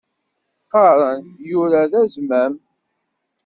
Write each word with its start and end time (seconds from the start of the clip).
Qqaren 0.63 1.21
yura 1.49 1.81
d 1.91 1.93
azmam. 2.01 2.53